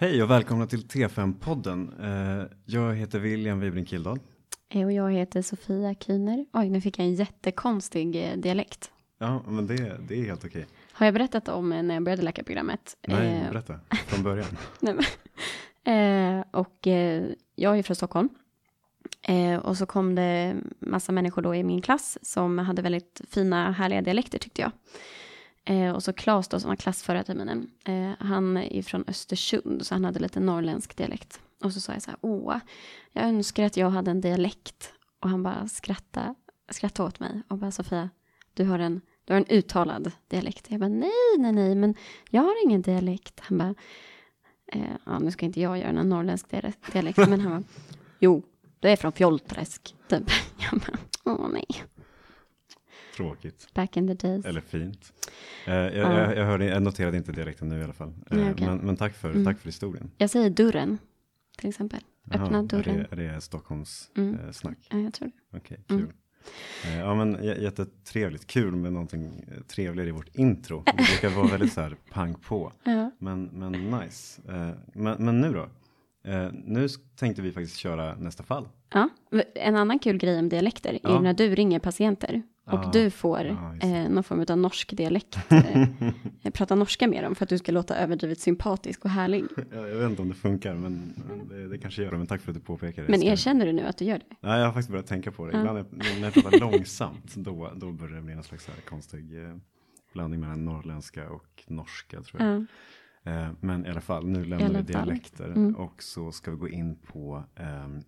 [0.00, 1.92] Hej och välkomna till T5-podden.
[2.40, 4.18] Eh, jag heter William Wibring Kildahl.
[4.68, 6.46] Eh, Och jag heter Sofia Kühner.
[6.52, 8.90] Oj, nu fick jag en jättekonstig eh, dialekt.
[9.18, 10.66] Ja, men det, det är helt okej.
[10.92, 12.96] Har jag berättat om eh, när jag började läkarprogrammet?
[13.06, 14.56] Nej, Eh, berätta från början.
[14.80, 17.24] nej, men, eh, och eh,
[17.54, 18.28] jag är från Stockholm.
[19.62, 24.02] Och så kom det massa människor då i min klass som hade väldigt fina, härliga
[24.02, 24.72] dialekter tyckte jag.
[25.64, 29.86] Eh, och så Claes då som var klass förra terminen, eh, han är från Östersund
[29.86, 31.40] så han hade lite norrländsk dialekt.
[31.62, 32.56] Och så sa jag så här, åh,
[33.12, 34.92] jag önskar att jag hade en dialekt.
[35.20, 36.34] Och han bara skrattade,
[36.70, 38.10] skrattade åt mig och bara Sofia,
[38.54, 40.66] du har en, du har en uttalad dialekt.
[40.70, 41.94] Jag bara nej, nej, nej, men
[42.30, 43.40] jag har ingen dialekt.
[43.40, 43.74] Han bara,
[44.72, 46.46] eh, ja nu ska inte jag göra någon norrländsk
[46.92, 47.62] dialekt men han bara,
[48.18, 48.42] jo,
[48.80, 50.30] du är från Fjollträsk, typ.
[50.58, 51.66] Jag bara, åh nej,
[53.24, 53.68] Tråkigt.
[53.74, 54.44] back in the days.
[54.44, 55.12] Eller fint.
[55.66, 56.18] Eh, jag, Ja.
[56.20, 58.08] jag, jag, hörde, jag noterade inte dialekten nu i alla fall.
[58.30, 58.66] Eh, Nej, okej.
[58.66, 59.44] men, men tack för, Mm.
[59.44, 60.10] tack för historien.
[60.18, 60.98] Jag säger dörren,
[61.58, 62.00] till exempel.
[62.30, 63.06] Öppna Jaha, dörren.
[63.10, 64.34] Är det, är det Stockholms Mm.
[64.34, 64.78] eh, snack?
[64.90, 65.56] Ja, jag tror det.
[65.58, 65.96] Okej, kul.
[65.98, 66.10] Mm.
[66.84, 70.82] Eh, ja men jättetrevligt, kul med någonting eh, trevligare i vårt intro.
[70.86, 72.72] Det brukar vara väldigt så här pang på.
[72.84, 73.10] Ja.
[73.18, 74.42] Men, men nice.
[74.48, 75.68] Eh, men, men nu då?
[76.64, 78.68] Nu tänkte vi faktiskt köra nästa fall.
[78.92, 79.08] Ja,
[79.54, 81.20] en annan kul grej om dialekter är Ja.
[81.20, 82.90] när du ringer patienter och Ja.
[82.92, 85.38] du får Ja, eh, någon form av norsk dialekt.
[86.42, 89.44] Eh, prata norska med dem för att du ska låta överdrivet sympatisk och härlig.
[89.72, 91.12] Jag, jag vet inte om det funkar, men
[91.48, 92.18] det, det kanske gör det.
[92.18, 93.08] Men tack för att du påpekar det.
[93.08, 94.36] Men erkänner du nu att du gör det?
[94.40, 95.52] Ja, jag har faktiskt börjat tänka på det.
[95.52, 95.58] Ja.
[95.60, 99.56] Ibland när när jag pratar långsamt, då, då börjar det bli någon slags konstig eh,
[100.12, 102.66] blandning mellan norrländska och norska tror jag.
[103.22, 103.30] Ja.
[103.32, 105.76] Eh, men i alla fall, nu lämnar alla vi dialekter Mm.
[105.76, 108.00] och så ska vi gå in på ehm,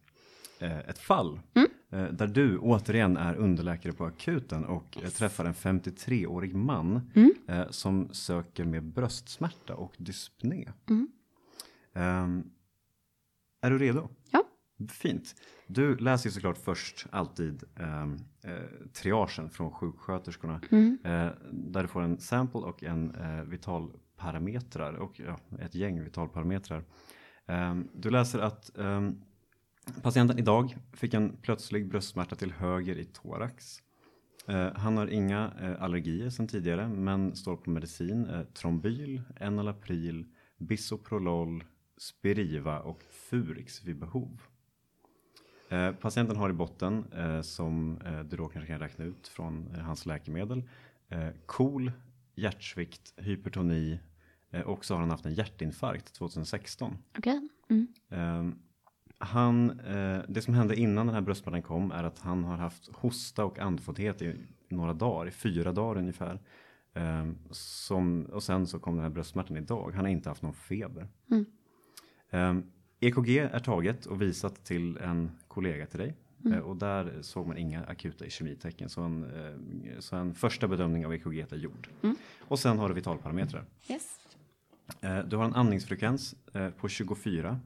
[0.60, 1.68] eh, ett fall Mm.
[1.92, 7.32] Eh, där du återigen är underläkare på akuten och eh, träffar en 53-årig man Mm.
[7.48, 10.72] eh, som söker med bröstsmärta och dyspné.
[10.90, 11.08] Mm.
[11.94, 12.44] Ehm,
[13.62, 14.08] är du redo?
[14.30, 14.44] Ja.
[14.90, 15.34] Fint.
[15.66, 20.98] Du läser ju såklart först alltid ehm, eh, triagen från sjuksköterskorna Mm.
[21.04, 26.84] eh, där du får en sample och en eh, vitalparametrar och ja, ett gäng vitalparametrar.
[27.46, 29.22] Ehm, du läser att ehm,
[30.02, 33.82] patienten idag fick en plötslig bröstsmärta till höger i thorax.
[34.48, 40.26] Eh, han har inga eh, allergier sedan tidigare men står på medicin, eh, trombyl, enalapril,
[40.58, 41.64] bisoprolol,
[41.96, 44.42] spiriva och furix vid behov.
[45.68, 47.04] Eh, patienten har i botten,
[47.42, 47.98] som
[48.30, 50.62] du då kanske kan räkna ut från hans läkemedel,
[51.46, 51.92] KOL,
[52.34, 53.98] hjärtsvikt, hypertoni
[54.64, 56.98] och så har han haft en hjärtinfarkt 2016.
[57.18, 57.48] Okej.
[57.70, 58.58] Mm.
[59.24, 62.88] Han, eh, det som hände innan den här bröstsmärtan kom är att han har haft
[62.92, 64.36] hosta och andfåddhet i
[64.68, 66.40] några dagar, i fyra dagar ungefär.
[66.94, 69.92] Eh, som, och sen så kom den här bröstsmärtan idag.
[69.94, 71.08] Han har inte haft någon feber.
[71.30, 71.46] Mm.
[72.30, 72.64] Eh,
[73.00, 76.14] EKG är taget och visat till en kollega till dig.
[76.44, 76.58] Mm.
[76.58, 78.88] Eh, och där såg man inga akuta kemitecken.
[78.88, 81.88] Så en, eh, så en första bedömning av EKG är gjord.
[82.02, 82.16] Mm.
[82.48, 83.64] Och sen har du vitalparametrar.
[83.90, 84.18] Yes.
[85.00, 86.34] Eh, Du har en andningsfrekvens
[86.80, 87.60] på 24,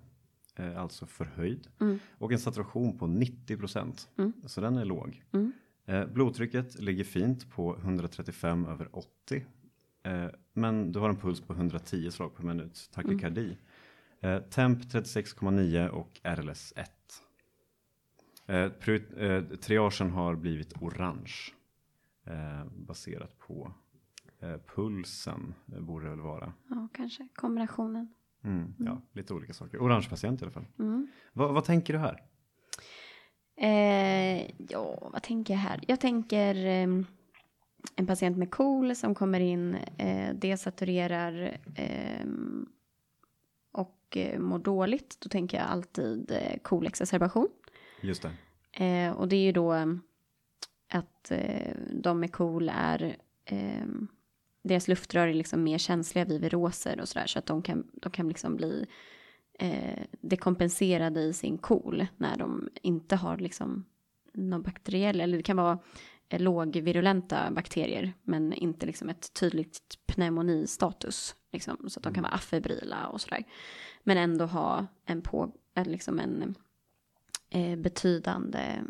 [0.56, 1.68] eh, alltså förhöjd.
[1.80, 1.98] Mm.
[2.18, 4.32] Och en saturation på 90 procent, Mm.
[4.46, 5.22] så den är låg.
[5.32, 5.52] Mm.
[5.86, 9.44] Eh, Blodtrycket ligger fint på 135 över 80.
[10.02, 13.58] Eh, Men du har en puls på 110 slag per minut, takykardi.
[14.20, 16.90] Eh, Temp 36,9 och RLS 1.
[18.46, 21.32] Eh, prior- eh, Triagen har blivit orange.
[22.24, 23.72] Eh, baserat på
[24.40, 26.52] eh, pulsen, eh, borde det väl vara.
[26.68, 28.14] Ja, kanske kombinationen.
[28.46, 29.78] Mm, ja, lite olika saker.
[29.78, 30.66] Orange patient i alla fall.
[30.78, 31.08] Mm.
[31.32, 32.22] Vad, vad tänker du här?
[33.56, 35.80] Eh, ja, vad tänker jag här?
[35.86, 37.06] Jag tänker ehm,
[37.96, 42.66] en patient med KOL som kommer in, eh, desaturerar ehm,
[43.72, 45.16] och eh, mår dåligt.
[45.20, 47.48] Då tänker jag alltid eh, KOL-exacerbation.
[48.00, 48.84] Just det.
[48.84, 49.72] Eh, och det är ju då
[50.92, 54.08] att eh, de med KOL är ehm,
[54.66, 58.12] deras luftrör är liksom mer känsliga vid viroser och sådär så att de kan, de
[58.12, 58.86] kan liksom bli
[59.58, 63.84] eh, dekompenserade i sin KOL när de inte har liksom
[64.32, 65.78] någon bakteriell eller det kan vara
[66.28, 72.34] eh, lågvirulenta bakterier men inte liksom ett tydligt pneumonistatus liksom, så att de kan vara
[72.34, 73.44] afebrila och sådär.
[74.02, 76.54] Men ändå ha en på en, liksom en
[77.50, 78.82] eh, betydande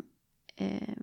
[0.55, 0.97] eh,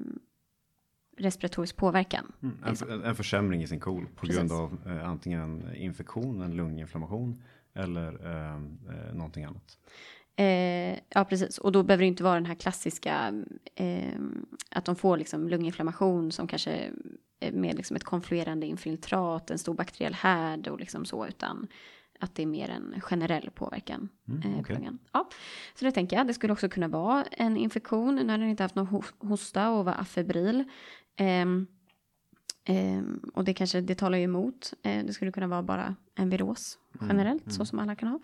[1.16, 2.32] respiratorisk påverkan.
[2.42, 2.90] Mm, en, liksom.
[2.90, 4.36] en, en försämring i sin KOL på Precis.
[4.36, 7.42] grund av eh, antingen en infektion, en lunginflammation
[7.74, 9.78] eller eh, eh, någonting annat.
[10.36, 11.58] Eh, ja, precis.
[11.58, 13.44] Och då behöver det inte vara den här klassiska
[13.74, 14.14] eh,
[14.70, 16.90] att de får liksom lunginflammation som kanske
[17.40, 21.66] är med liksom ett konfluerande infiltrat, en stor bakteriell härd och liksom så, utan
[22.20, 24.98] att det är mer en generell påverkan Mm, eh, på lungan.
[25.12, 25.28] Ja,
[25.74, 26.26] så det tänker jag.
[26.26, 29.84] Det skulle också kunna vara en infektion när den inte haft någon ho- hosta och
[29.84, 30.64] var afebril.
[31.16, 31.66] Ehm,
[32.64, 34.74] ehm, och det kanske, det talar ju emot.
[34.82, 38.20] Eh, det skulle kunna vara bara en viros generellt, så som alla kan ha.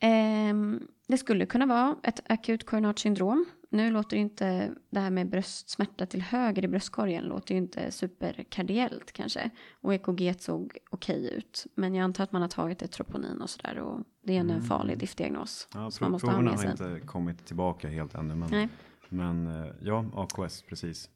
[0.00, 3.46] Ehm, det skulle kunna vara ett akut koronart syndrom.
[3.70, 9.12] Nu låter inte det här med bröstsmärta till höger i bröstkorgen låter ju inte superkardiellt
[9.12, 9.50] kanske.
[9.80, 11.66] Och EKG såg okej ut.
[11.74, 14.54] Men jag antar att man har tagit ett troponin och sådär och det är ändå
[14.54, 15.68] en farlig diftdiagnos.
[15.74, 16.70] Ja, som man måste ha med har sig.
[16.70, 18.34] inte kommit tillbaka helt ännu.
[18.34, 18.68] Men, Nej.
[19.08, 21.10] men eh, ja, AKS precis.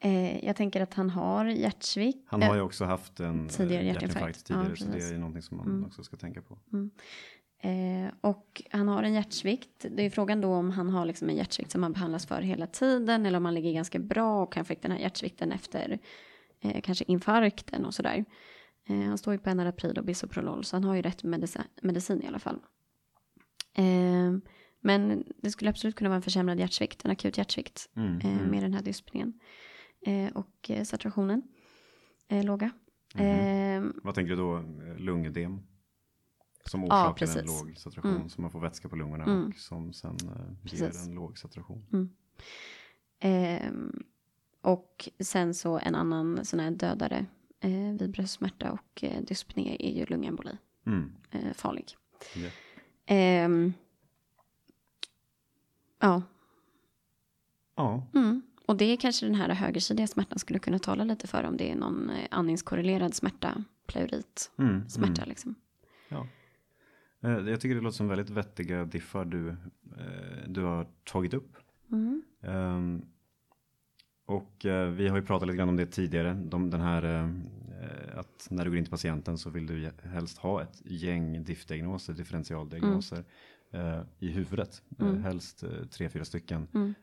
[0.00, 2.26] Eh, jag tänker att han har hjärtsvikt.
[2.26, 4.44] Han har ju också haft en Tidigare eh, hjärtinfarkt.
[4.46, 6.58] tidigare Ja, så det är någonting som man också ska tänka på.
[7.60, 9.86] Eh, och han har en hjärtsvikt.
[9.90, 12.66] Det är frågan då om han har liksom en hjärtsvikt som han behandlas för hela
[12.66, 15.98] tiden eller om han ligger ganska bra och kan fick den här hjärtsvikten efter
[16.60, 18.24] eh, kanske infarkten och sådär.
[18.88, 22.22] Eh, han står ju på Enalapril och Bisoprolol så han har ju rätt medicin, medicin
[22.22, 22.60] i alla fall.
[23.74, 24.32] Eh,
[24.80, 28.62] men det skulle absolut kunna vara en försämrad hjärtsvikt, en akut hjärtsvikt Mm, eh, med
[28.62, 29.40] den här dyspningen.
[30.00, 31.42] Eh, och eh, saturationen
[32.28, 32.70] är låga.
[33.14, 33.24] Mhm.
[33.26, 34.56] Eh, Vad tänker du då?
[34.56, 35.60] Eh, Lungödem?
[36.64, 37.46] Som Ja, orsakar en precis.
[37.66, 39.46] låg saturation, så man får vätska på lungorna Mm.
[39.48, 41.06] och som sen eh, ger Precis.
[41.06, 42.10] en låg saturation.
[43.18, 44.02] Ehm,
[44.60, 47.26] och sen så en annan sån här dödare
[47.60, 50.58] eh, vid bröstsmärta och eh, dyspné är ju lungemboli.
[50.86, 51.12] Mm.
[51.30, 51.84] Eh, farlig.
[52.36, 52.48] Ja.
[53.06, 53.72] Ehm,
[56.00, 56.22] ja,
[57.76, 58.42] Ja, mm.
[58.68, 61.70] Och det är kanske den här högersidiga smärtan skulle kunna tala lite för om det
[61.70, 65.28] är någon eh, andningskorrelerad smärta, pleurit, mm, smärta mm.
[65.28, 65.54] liksom.
[66.08, 66.26] Ja.
[67.20, 71.56] Eh, Jag tycker det låter som väldigt vettiga diffar du, eh, du har tagit upp.
[71.92, 72.22] Mm.
[72.42, 73.02] Ehm,
[74.26, 76.34] och eh, vi har ju pratat lite grann om det tidigare.
[76.34, 77.28] De, den här eh,
[78.18, 82.12] att när du går in till patienten så vill du helst ha ett gäng diffdiagnoser,
[82.12, 83.24] differentialdiagnoser
[83.70, 84.82] eh, i huvudet.
[84.98, 86.68] Eh, helst tre, fyra stycken.
[86.74, 86.94] Mm.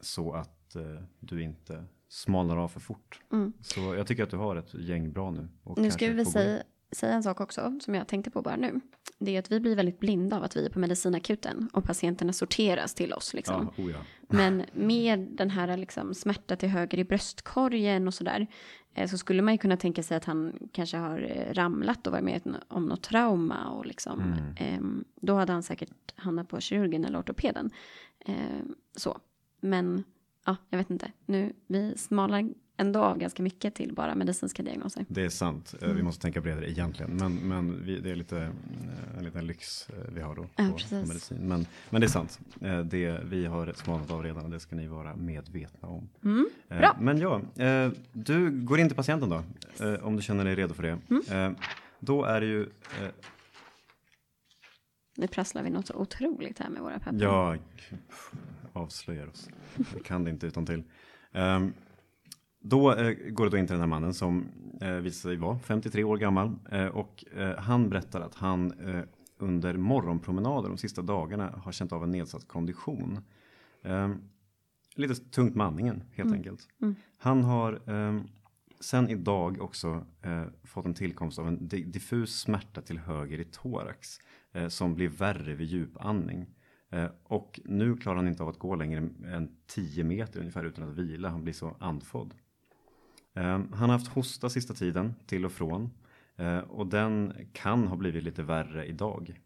[0.00, 0.82] Så att eh,
[1.20, 3.20] du inte smalnar av för fort.
[3.32, 3.52] Mm.
[3.60, 5.48] Så jag tycker att du har ett gäng bra nu.
[5.76, 6.62] Nu ska vi säga,
[6.92, 8.80] säga en sak också som jag tänkte på bara nu.
[9.18, 12.32] Det är att vi blir väldigt blinda av att vi är på medicinakuten och patienterna
[12.32, 13.34] sorteras till oss.
[13.34, 13.70] Liksom.
[13.76, 13.98] Ja, oh ja.
[14.28, 18.46] Men med den här liksom smärta till höger i bröstkorgen och sådär
[18.94, 22.12] eh, så skulle man ju kunna tänka sig att han kanske har eh, ramlat och
[22.12, 24.54] varit med om något trauma och liksom Mm.
[24.56, 27.70] ehm, då hade han säkert hamnat på kirurgen eller ortopeden.
[28.26, 29.18] Ehm, så,
[29.60, 30.04] men
[30.46, 31.12] ja, jag vet inte.
[31.26, 32.48] Nu, vi smalar
[32.80, 35.04] ändå av ganska mycket till bara medicinska diagnoser.
[35.08, 35.74] Det är sant.
[35.82, 35.96] Mm.
[35.96, 37.16] Vi måste tänka bredare egentligen.
[37.16, 40.64] Men, men vi, det är lite eh, en liten lyx eh, vi har då Ja,
[40.68, 40.90] på, precis.
[41.02, 41.38] på medicin.
[41.48, 42.38] Men, men det är sant.
[42.84, 46.08] Det, vi har smalnat av redan och det ska ni vara medvetna om.
[46.24, 46.96] Mm, bra.
[47.00, 47.40] Men ja,
[48.12, 49.42] du går in till patienten då.
[49.86, 50.98] eh, Om du känner dig redo för det.
[51.30, 51.56] Mm.
[52.00, 52.68] Då är det ju,
[55.16, 57.18] Nu prasslar vi något så otroligt här med våra papper.
[57.22, 57.56] ja,
[58.78, 59.48] avslöjar oss.
[59.94, 60.82] Vi kan det inte utan till.
[61.32, 61.72] Ehm,
[62.60, 64.48] Då eh, går det då in till den här mannen som
[64.80, 69.02] eh, visar sig vara 53 år gammal eh, och eh, han berättar att han eh,
[69.38, 73.18] under morgonpromenader de sista dagarna har känt av en nedsatt kondition.
[73.82, 74.20] Ehm,
[74.96, 76.68] lite tungt med andningen helt enkelt.
[77.18, 78.22] Han har ehm,
[78.80, 83.44] sen idag också eh, fått en tillkomst av en di- diffus smärta till höger i
[83.44, 84.18] thorax
[84.52, 86.46] eh, som blir värre vid djupandning.
[86.90, 90.88] Eh, och nu klarar han inte av att gå längre än 10 meter ungefär utan
[90.88, 91.28] att vila.
[91.28, 92.34] Han blir så andfådd.
[93.34, 95.90] Eh, han har haft hosta sista tiden till och från
[96.36, 99.40] eh, och den kan ha blivit lite värre idag.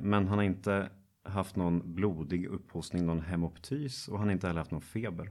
[0.00, 0.90] Men han har inte
[1.22, 5.30] haft någon blodig upphostning, någon hemoptys och han har inte heller haft någon feber.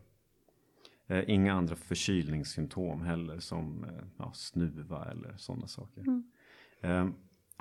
[1.28, 3.86] Inga andra förkylningssymptom heller som
[4.18, 6.24] ja, snuva eller sådana saker.
[6.82, 7.08] Eh,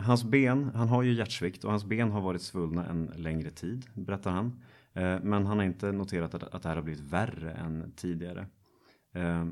[0.00, 3.87] hans ben, han har ju hjärtsvikt och hans ben har varit svullna en längre tid,
[3.95, 4.62] berättar han.
[4.92, 8.47] Eh, men han har inte noterat att, att det här har blivit värre än tidigare.
[9.12, 9.47] Eh,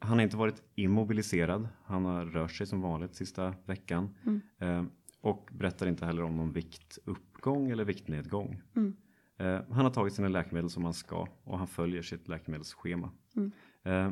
[0.00, 4.14] han har inte varit immobiliserad, han har rört sig som vanligt sista veckan.
[4.58, 4.84] Eh,
[5.20, 8.60] och berättar inte heller om någon viktuppgång eller viktnedgång.
[9.38, 13.10] Eh, han har tagit sina läkemedel som han ska och han följer sitt läkemedelsschema.
[13.84, 14.10] Eh,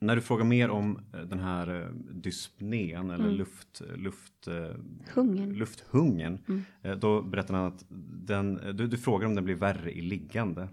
[0.00, 4.76] när du frågar mer om eh, den här eh, dyspnén eller luft, luft, eh,
[5.14, 5.52] Hungern.
[5.52, 6.38] lufthungern.
[6.82, 7.84] Eh, då berättar han att
[8.26, 10.68] den, du, du frågar om den blir värre i liggande.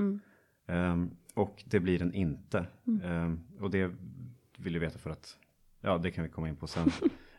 [0.68, 2.66] Ehm, och det blir den inte.
[3.04, 3.92] Ehm, och det
[4.58, 5.38] vill jag veta för att,
[5.82, 6.90] ja det kan vi komma in på sen.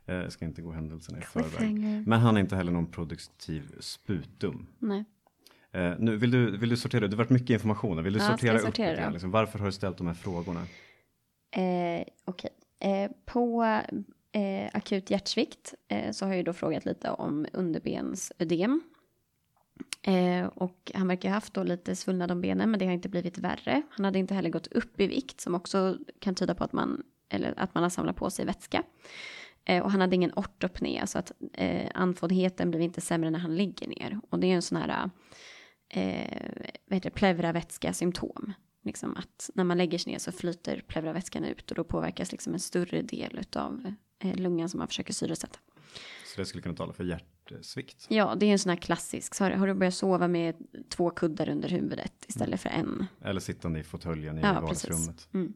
[0.05, 1.75] Jag ska inte gå händelserna i förväg.
[2.07, 4.67] Men han är inte heller någon produktiv sputum.
[4.79, 5.05] Nej.
[5.73, 7.07] Eh, nu, vill, du, vill du sortera?
[7.07, 8.03] Det har varit mycket information.
[8.05, 9.13] Vill du Ja, sortera upp sortera grann, då?
[9.13, 10.63] liksom, Varför har du ställt de här frågorna?
[11.51, 12.51] Eh, Okej.
[12.81, 13.65] Eh, på
[14.33, 18.83] eh, akut hjärtsvikt eh, så har jag då frågat lite om underbensödem.
[20.03, 23.09] Eh, och han verkar ha haft då lite svullnad om benen men det har inte
[23.09, 23.83] blivit värre.
[23.91, 27.03] Han hade inte heller gått upp i vikt som också kan tyda på att man,
[27.29, 28.83] eller att man har samlat på sig vätska.
[29.65, 33.57] Eh, och han hade ingen ortopné så att eh, andfåddheten blev inte sämre när han
[33.57, 34.21] ligger ner.
[34.31, 35.11] Och det är en sån här
[35.89, 36.41] eh,
[36.87, 38.53] vad heter det, pleuravätska symptom.
[38.89, 42.55] Liksom att när man lägger sig ner så flyter pleuravätskan ut och då påverkas liksom
[42.55, 45.59] en större del av eh, lungan som man försöker syresätta.
[46.35, 48.07] Så det skulle kunna tala för hjärtsvikt?
[48.09, 49.35] Ja, det är en sån här klassisk.
[49.35, 50.55] Så har, har du börjat sova med
[50.89, 53.07] två kuddar under huvudet istället för en?
[53.25, 55.29] Eller sittande i fåtöljen i Ja, vardagsrummet.
[55.33, 55.55] Mm.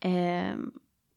[0.00, 0.56] Eh,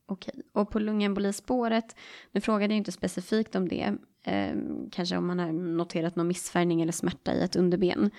[0.07, 1.95] Okej, och på lungembolispåret,
[2.31, 4.55] nu frågade jag inte specifikt om det, eh,
[4.91, 8.11] kanske om man har noterat någon missfärgning eller smärta i ett underben.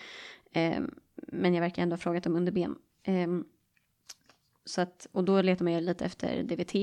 [0.53, 0.81] Eh,
[1.17, 2.79] men jag verkar ändå ha frågat om underben.
[3.03, 3.29] Eh,
[4.65, 6.75] så att, och då letar man ju lite efter DVT.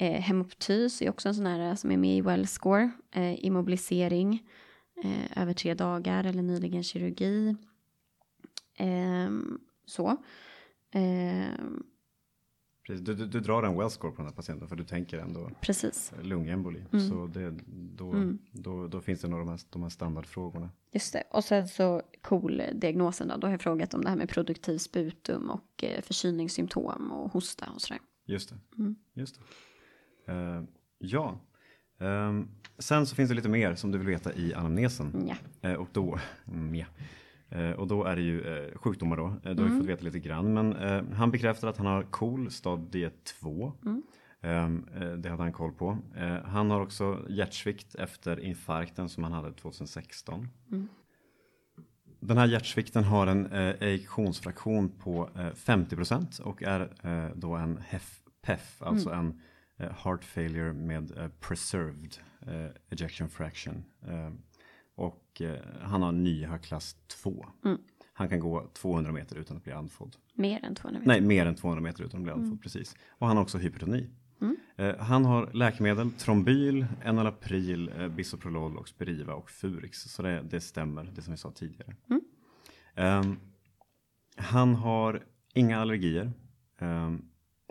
[0.00, 2.90] Eh, hemoptys är också en sån här eh, som är med i Wellscore.
[3.10, 4.48] Eh, immobilisering
[5.04, 7.56] eh, över tre dagar eller nyligen kirurgi.
[8.76, 9.30] Eh,
[9.86, 10.16] så.
[10.92, 11.82] Ehm,
[12.86, 13.04] Precis.
[13.06, 15.50] Du, du, du drar en well score på den här patienten för du tänker ändå
[15.60, 16.12] precis.
[16.22, 16.84] lungemboli.
[16.92, 17.08] Mm.
[17.08, 17.54] Så det,
[17.96, 18.38] då, Mm.
[18.52, 20.70] då, då finns det nog de här, de här standardfrågorna.
[20.92, 21.22] Just det.
[21.30, 23.36] Och sen så KOL-diagnosen då.
[23.36, 27.70] Då har jag frågat om det här med produktiv sputum och eh, förkylningssymptom och hosta
[27.74, 28.00] och sådär.
[28.26, 28.56] Just det.
[28.78, 28.96] Mm.
[29.14, 29.40] Just
[30.26, 30.32] det.
[30.32, 30.62] Eh,
[30.98, 31.38] ja.
[31.98, 35.28] Ehm, sen så finns det lite mer som du vill veta i anamnesen.
[35.28, 35.68] Ja.
[35.70, 36.86] Eh, och då, mm, ja.
[37.48, 39.26] Eh, och då är det ju eh, sjukdomar då.
[39.26, 39.78] Eh, du har ju Mm.
[39.78, 40.54] fått veta lite grann.
[40.54, 40.72] Men
[41.12, 43.10] han bekräftar att han har KOL stadie
[43.40, 43.72] 2.
[43.84, 44.02] Mm.
[44.40, 45.98] Ehm, eh, det hade han koll på.
[46.44, 50.48] Han har också hjärtsvikt efter infarkten som han hade 2016.
[50.72, 50.88] Mm.
[52.20, 53.46] Den här hjärtsvikten har en
[53.80, 59.40] ejektionsfraktion på eh, 50% och är då en HEF, PEF, alltså en
[59.76, 62.16] eh, heart failure med preserved
[62.90, 63.84] ejection fraction.
[64.96, 67.46] Eh, och eh, han har NYHA klass 2.
[67.64, 67.78] Mm.
[68.12, 70.16] Han kan gå 200 meter utan att bli andfådd.
[70.34, 71.08] Mer än 200 meter.
[71.08, 72.96] Nej, mer än 200 meter utan att bli andfådd, precis.
[73.08, 74.10] Och han har också hypertoni.
[74.40, 74.56] Mm.
[74.76, 80.02] Eh, han har läkemedel, trombyl, enalapril, eh, bisoprolol och spiriva och furix.
[80.02, 81.94] Så det, det stämmer, det som vi sa tidigare.
[82.10, 82.20] Mm.
[82.94, 83.36] Ehm,
[84.36, 85.22] han har
[85.54, 86.32] inga allergier.
[86.78, 87.22] Ehm,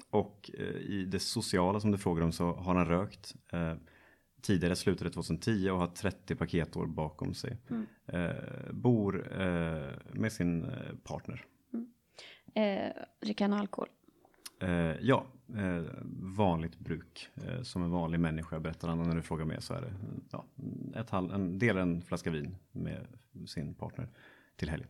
[0.10, 3.36] och eh, i det sociala som du frågar om så har han rökt.
[4.46, 7.58] Tidigare slutade 2010 och har 30 paketår bakom sig.
[7.70, 7.86] Mm.
[8.06, 11.46] Eh, bor eh, med sin eh, partner.
[12.56, 13.88] Eh, dricker han alkohol?
[14.60, 14.70] Eh,
[15.02, 15.26] ja,
[15.56, 15.84] eh,
[16.38, 17.30] vanligt bruk.
[17.64, 19.04] Som en vanlig människa berättar han.
[19.04, 19.94] När du frågar mig så är det
[20.32, 20.46] ja,
[20.96, 23.08] ett halv, en del en flaska vin med
[23.48, 24.08] sin partner
[24.56, 24.90] till helgen.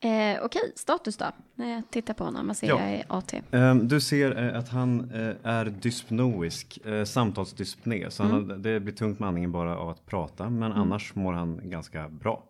[0.00, 1.26] Eh, Okej, status då?
[1.54, 2.80] När jag tittar på honom, vad ser Ja.
[2.80, 3.42] jag i AT?
[3.50, 8.10] Eh, du ser eh, att han eh, är dyspnoisk, eh, samtalsdyspné.
[8.10, 10.50] Så han har, det blir tungt med andningen bara av att prata.
[10.50, 12.44] Men annars mår han ganska bra.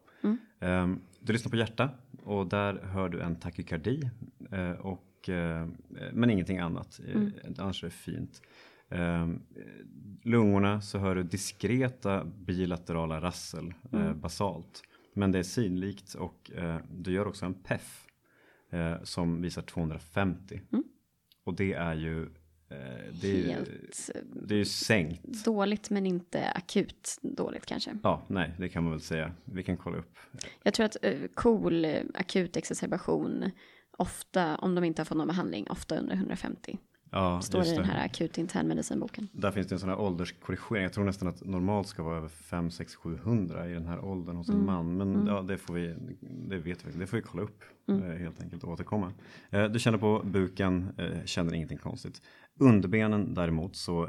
[0.60, 0.86] Eh,
[1.20, 1.90] du lyssnar på hjärta
[2.24, 4.10] och där hör du en takykardi.
[4.52, 5.66] Eh, och, eh,
[6.12, 7.00] men ingenting annat.
[7.14, 7.22] Eh,
[7.58, 8.42] Annars är det fint.
[8.90, 9.28] Eh,
[10.22, 14.82] lungorna så hör du diskreta bilaterala rassel eh, basalt.
[15.18, 18.06] Men det är synlikt och eh, du gör också en PEF
[18.70, 20.60] eh, som visar 250.
[21.44, 22.28] Och det är ju, eh,
[23.22, 23.68] det är, ju- Helt
[24.14, 25.44] eh, det är ju sänkt.
[25.44, 27.98] dåligt men inte akut dåligt kanske.
[28.02, 29.32] Ja, nej, det kan man väl säga.
[29.44, 30.18] Vi kan kolla upp.
[30.62, 33.50] Jag tror att eh, KOL, eh, akut exacerbation,
[33.98, 36.78] ofta, om de inte har fått någon behandling, ofta under 150.
[37.10, 39.28] Ja, Står i den här akut internmedicinboken.
[39.32, 40.82] Där finns det en sån här ålderskorrigering.
[40.82, 44.36] Jag tror nästan att normalt ska vara över 5, 6, 700 i den här åldern
[44.36, 44.66] hos en Mm.
[44.66, 44.96] man.
[44.96, 45.94] Men ja, det får vi,
[46.48, 48.02] det vet vi, det får vi kolla upp Mm.
[48.10, 49.12] eh, helt enkelt och återkomma.
[49.50, 52.22] Eh, Du känner på buken, eh, känner ingenting konstigt.
[52.60, 54.08] Underbenen däremot så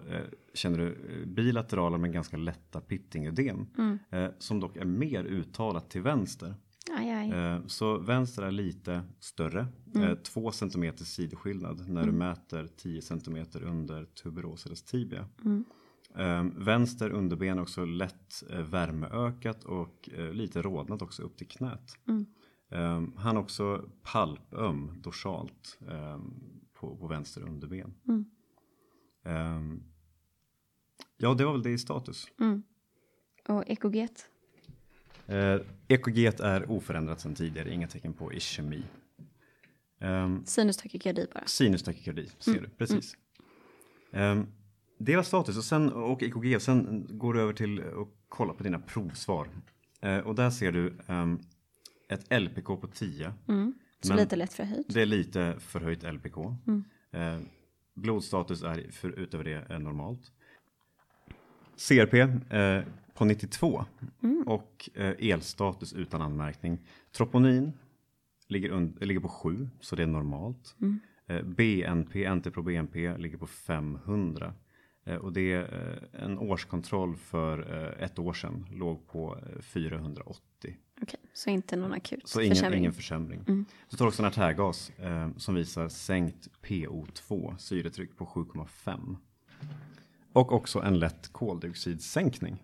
[0.53, 3.67] känner du bilaterala men ganska lätta pittingödem.
[3.77, 4.31] Mm.
[4.39, 6.53] Som dock är mer uttalat till vänster.
[7.27, 9.67] Eh, Så vänster är lite större.
[9.95, 10.07] Mm.
[10.09, 15.27] Eh, Två centimeter sidskillnad när du mäter 10 centimeter under tuberos eller tibia.
[15.45, 15.65] Mm.
[16.15, 21.47] Eh, Vänster underben är också lätt eh, värmeökat och eh, lite rodnat också upp till
[21.47, 21.91] knät.
[22.07, 22.25] Mm.
[22.71, 26.19] Eh, Han också palpöm dorsalt eh,
[26.73, 27.93] på, på vänster underben.
[28.07, 28.25] Mm.
[29.25, 29.79] Eh,
[31.21, 32.27] Ja, det var väl det i status.
[32.39, 32.63] Mm.
[33.47, 34.29] Och ekoget?
[35.29, 38.83] Eh, EKG är oförändrat sedan tidigare, inga tecken på ischemi.
[40.01, 41.45] Um, Sinustakykardi bara.
[41.45, 43.17] Sinustakrykardi ser du, precis.
[44.11, 44.47] Ehm,
[44.99, 48.53] det var status och sen och EKG och sen går du över till att kolla
[48.53, 49.49] på dina provsvar.
[50.01, 51.39] Eh, och där ser du ehm,
[52.09, 53.33] ett LPK på 10.
[53.47, 53.73] Mm.
[54.01, 54.93] Så lite lätt förhöjt.
[54.93, 56.37] Det är lite förhöjt LPK.
[56.67, 56.83] Mm.
[57.11, 57.41] Eh,
[57.93, 60.31] blodstatus är för, utöver det normalt.
[61.87, 62.83] CRP eh,
[63.19, 63.85] på 92
[64.45, 66.77] och eh, elstatus utan anmärkning.
[67.11, 67.73] Troponin
[68.47, 70.75] ligger, ligger på 7 så det är normalt.
[71.27, 74.53] Eh, BNP, NT-pro-BNP ligger på 500.
[75.05, 75.61] Eh, och det är
[76.13, 80.77] eh, en årskontroll för eh, ett år sedan låg på eh, 480.
[81.01, 82.79] Okej, så inte någon akut Så ingen försämring.
[82.79, 83.65] ingen försämring.
[83.87, 89.15] Så står det också en artärgas eh, som visar sänkt PO2, syretryck på 7,5.
[90.33, 92.63] Och också en lätt koldioxidsänkning.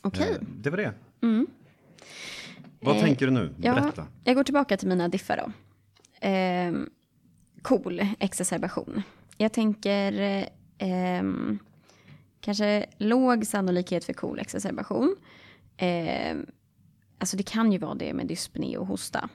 [0.00, 0.92] Okej, Eh, det var det.
[2.80, 3.54] Vad Eh, tänker du nu?
[3.62, 4.06] ja, Berätta.
[4.24, 5.52] jag går tillbaka till mina diffar då.
[6.20, 6.90] Ehm,
[7.62, 9.02] cool exacerbation.
[9.36, 10.12] Jag tänker
[10.78, 11.22] eh,
[12.40, 15.16] kanske låg sannolikhet för cool exacerbation.
[15.76, 16.46] Ehm,
[17.18, 19.28] alltså det kan ju vara det med dyspné och hosta.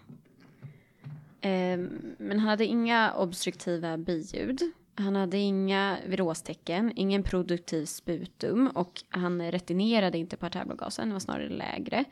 [1.42, 4.60] Ehm, men han hade inga obstruktiva biljud.
[5.00, 11.20] Han hade inga virostecken, ingen produktiv sputum och han retinerade inte på artärblågasen, det var
[11.20, 12.06] snarare lägre.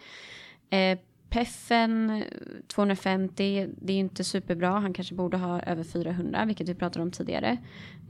[0.69, 0.99] Eh,
[1.29, 2.23] Peffen
[2.67, 4.69] 250, det är inte superbra.
[4.69, 7.57] Han kanske borde ha över 400, vilket vi pratade om tidigare.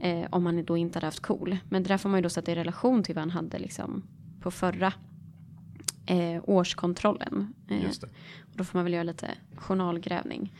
[0.00, 1.58] Eh, om han då inte hade haft KOL.
[1.68, 4.02] Men det där får man ju då sätta i relation till vad han hade liksom
[4.40, 4.92] på förra
[6.06, 7.54] eh, årskontrollen.
[7.70, 7.90] Eh,
[8.50, 10.52] och då får man väl göra lite journalgrävning.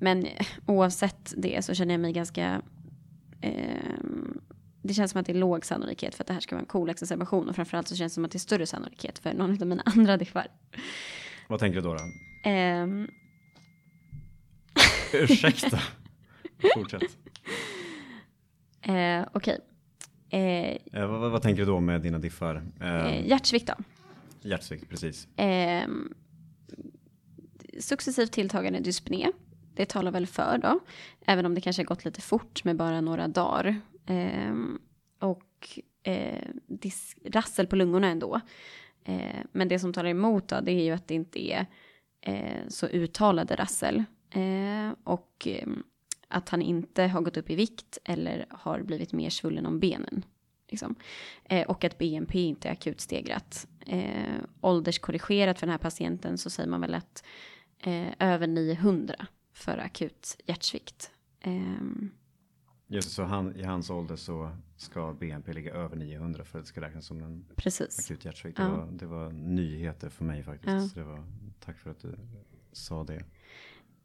[0.00, 0.26] Eh, men
[0.66, 2.62] oavsett det så känner jag mig ganska...
[3.40, 3.94] Eh,
[4.82, 6.66] det känns som att det är låg sannolikhet för att det här ska vara en
[6.66, 7.48] cool exacerbation.
[7.48, 9.82] Och framförallt så känns det som att det är större sannolikhet för någon av mina
[9.86, 10.46] andra diffar.
[11.48, 11.94] Vad tänker du då?
[11.94, 12.00] då?
[12.50, 13.08] Ehm,
[15.12, 15.80] Ursäkta.
[16.74, 17.02] Fortsätt.
[18.82, 19.58] eh, Okej.
[20.30, 20.40] Eh,
[20.92, 22.62] Eh, vad, vad- tänker du då med dina diffar?
[22.80, 23.74] Eh, eh, hjärtsvikt då.
[24.48, 25.28] hjärtsvikt, precis.
[25.36, 26.14] Ehm,
[27.80, 29.32] successivt tilltagande dyspné.
[29.80, 30.80] Det talar väl för då.
[31.26, 33.80] Även om det kanske har gått lite fort med bara några dagar.
[34.06, 34.54] Eh,
[35.18, 38.40] och eh, dis- rassel på lungorna ändå.
[39.04, 41.66] Eh, men det som talar emot då, det är ju att det inte är
[42.20, 44.04] eh, så uttalade rassel.
[44.30, 45.68] Eh, och eh,
[46.28, 50.24] att han inte har gått upp i vikt eller har blivit mer svullen om benen.
[50.68, 50.94] Liksom.
[51.44, 53.66] Eh, och att BNP inte är akut stegrat.
[53.86, 57.24] Eh, ålderskorrigerat för den här patienten så säger man väl att
[57.78, 59.26] eh, över 900
[59.60, 61.10] för akut hjärtsvikt.
[61.40, 62.10] Ehm,
[62.86, 66.64] Just det, så han, i hans ålder så ska BNP ligga över 900 för att
[66.64, 67.98] det ska räknas som en precis.
[68.10, 68.56] akut hjärtsvikt.
[68.56, 68.68] Det, Ja.
[68.76, 70.72] var, det var nyheter för mig faktiskt.
[70.72, 70.80] Ja.
[70.88, 71.24] Så det var,
[71.64, 72.14] tack för att du
[72.72, 73.24] sa det.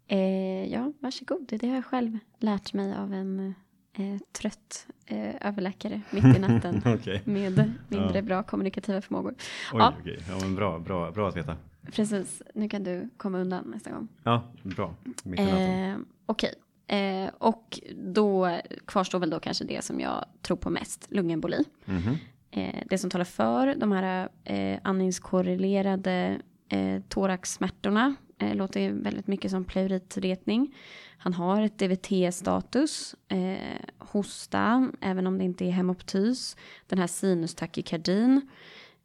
[0.07, 1.47] Eh, ja, varsågod.
[1.59, 3.53] Det har jag själv lärt mig av en
[3.93, 6.81] eh, trött eh, överläkare mitt i natten.
[6.99, 7.21] Okej.
[7.25, 8.21] Med mindre Ja.
[8.21, 9.31] bra kommunikativa förmågor.
[9.73, 9.93] Oj, Ja.
[10.01, 10.19] okej.
[10.29, 11.57] Ja, men bra, bra, bra att veta.
[11.91, 14.07] Precis, nu kan du komma undan nästa gång.
[14.23, 14.95] Ja, bra.
[15.37, 16.53] Eh, Okej,
[16.87, 21.63] eh, och då kvarstår väl då kanske det som jag tror på mest, lungemboli.
[21.85, 22.17] Mhm.
[22.51, 29.51] Eh, det som talar för de här eh, andningskorrelerade eh, thoraxsmärtorna eh, låter väldigt mycket
[29.51, 30.75] som pleuritretning.
[31.17, 38.41] Han har ett DVT-status, eh, hosta, även om det inte är hemoptys, den här sinustakykardin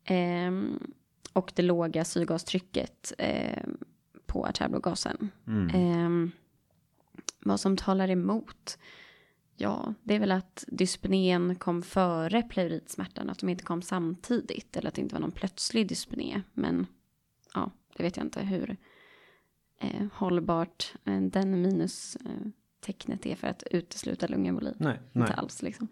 [0.04, 0.50] eh,
[1.32, 3.62] och det låga syrgastrycket eh,
[4.26, 5.30] på artärblågasen.
[5.46, 5.68] Mm.
[5.74, 6.32] Eh,
[7.44, 8.78] vad som talar emot?
[9.56, 14.88] Ja, det är väl att dyspnén kom före pleuritsmärtan, att de inte kom samtidigt eller
[14.88, 16.42] att det inte var någon plötslig dyspné.
[16.52, 16.86] Men
[17.54, 18.76] ja, det vet jag inte hur
[19.80, 21.62] eh, hållbart eh, den
[22.86, 24.72] minustecknet är för att utesluta lungemboli.
[24.78, 25.34] Nej, Inte nej.
[25.36, 25.88] alls liksom.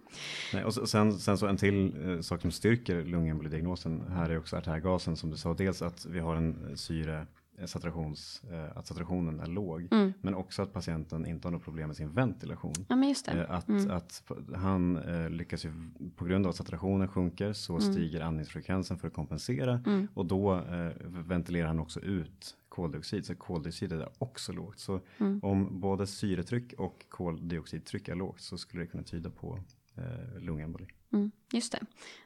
[0.54, 0.64] nej.
[0.64, 5.16] Och sen, sen så en till eh, sak som styrker lungembolidiagnosen här är också artärgasen
[5.16, 5.54] som du sa.
[5.54, 7.26] Dels att vi har en syre
[7.58, 9.88] eh, saturations, eh, att saturationen är låg.
[9.90, 10.12] Mm.
[10.20, 12.72] Men också att patienten inte har något problem med sin ventilation.
[12.88, 13.32] Ja, men just det.
[13.32, 13.90] Eh, Att, Mm.
[13.90, 14.22] att
[14.56, 15.72] han eh, lyckas ju,
[16.16, 20.08] på grund av att saturationen sjunker så stiger andningsfrekvensen för att kompensera Mm.
[20.14, 20.62] och då
[21.08, 23.26] ventilerar han också ut koldioxid.
[23.26, 24.78] Så koldioxidet är också lågt.
[24.78, 25.40] Så Mm.
[25.42, 29.60] om både syretryck och koldioxidtryck är lågt så skulle det kunna tyda på
[29.96, 30.86] eh, lungemboli.
[31.12, 31.80] Mm, just det.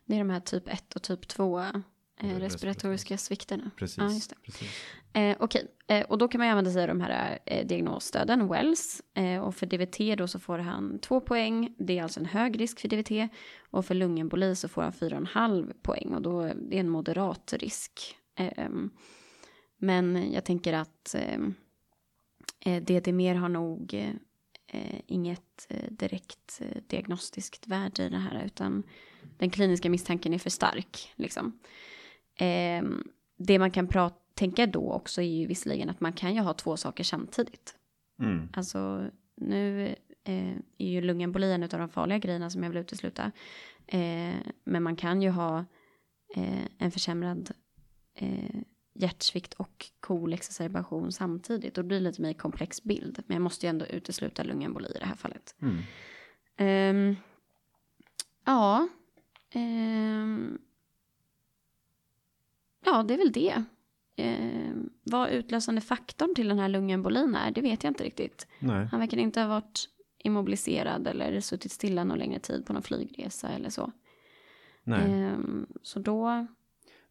[0.04, 1.70] Det är de här typ 1 och typ 2 eh,
[2.38, 3.18] Respiratoriska.
[3.18, 3.70] svikterna.
[3.76, 3.98] Precis.
[3.98, 4.36] Ja, just det.
[4.44, 4.68] precis.
[5.12, 9.02] Eh, Okej, eh, och då kan man använda sig av de här eh, diagnosstöden, Wells.
[9.14, 11.74] Eh, och för DVT då så får han två poäng.
[11.78, 13.30] Det är alltså en hög risk för DVT.
[13.70, 16.14] Och för lungemboli så får han 4,5 poäng.
[16.14, 18.16] Och då är det en moderat risk.
[19.82, 21.38] Men jag tänker att eh,
[22.60, 24.10] eh, DD-mer har nog eh,
[24.66, 28.44] eh, inget eh, direkt diagnostiskt värde i det här.
[28.44, 28.82] Utan
[29.38, 31.12] den kliniska misstanken är för stark.
[31.16, 31.58] Liksom.
[32.34, 32.82] Eh,
[33.36, 36.54] det man kan prata, tänka då också är ju visserligen att man kan ju ha
[36.54, 37.74] två saker samtidigt.
[38.20, 38.48] Mm.
[38.52, 39.86] Alltså nu
[40.24, 43.32] eh, är ju lungemboli en av de farliga grejerna som jag vill utesluta.
[43.86, 45.64] Eh, men man kan ju ha
[46.34, 47.50] eh, en försämrad
[48.14, 48.60] eh,
[48.94, 51.78] hjärtsvikt och kolexacerbation samtidigt.
[51.78, 53.22] Och det blir lite mer komplex bild.
[53.26, 55.54] Men jag måste ju ändå utesluta lungemboli i det här fallet.
[55.62, 55.78] Mm.
[56.56, 57.16] Ehm,
[58.44, 58.88] ja.
[59.50, 60.58] Ehm,
[62.84, 63.64] ja, det är väl det.
[64.16, 68.46] Ehm, vad utlösande faktorn till den här lungembolin är, det vet jag inte riktigt.
[68.58, 68.88] Nej.
[68.90, 73.48] Han verkar inte ha varit immobiliserad eller suttit stilla någon längre tid på någon flygresa
[73.48, 73.92] eller så.
[74.84, 75.36] Nej.
[75.82, 76.46] Så då,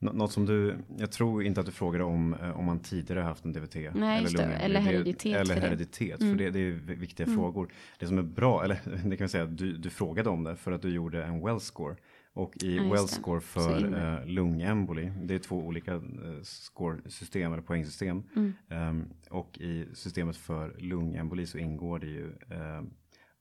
[0.03, 3.19] Nå- Något som du, jag tror inte att du frågade om eh, om man tidigare
[3.23, 3.75] haft en DVT.
[3.95, 4.43] Nej, just det.
[4.43, 5.67] Eller hereditet Eller för det.
[5.67, 6.37] hereditet, Mm.
[6.37, 7.71] för det, det är viktiga frågor.
[7.99, 10.71] Det som är bra, eller det kan vi säga, du, du frågade om det för
[10.71, 11.95] att du gjorde en well score.
[12.33, 16.01] Och i Ja, well score för eh, lungemboli, det är två olika eh,
[16.43, 18.23] score-system eller poängsystem.
[18.35, 18.53] Mm.
[18.69, 22.89] Ehm, och i systemet för lungemboli så ingår det ju ehm,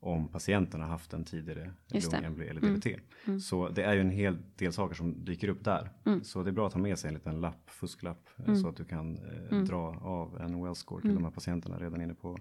[0.02, 2.74] om patienten har haft en tidigare lungemboli eller Mm.
[2.80, 2.86] DVT.
[3.26, 3.40] Mm.
[3.40, 5.90] Så det är ju en hel del saker som dyker upp där.
[6.06, 6.24] Mm.
[6.24, 8.56] Så det är bra att ha med sig en liten lapp, fusklapp, eh, Mm.
[8.56, 9.64] så att du kan eh, Mm.
[9.64, 11.22] dra av en well score till Mm.
[11.22, 12.38] de här patienterna redan inne på